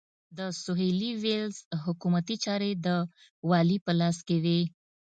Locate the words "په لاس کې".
3.85-4.37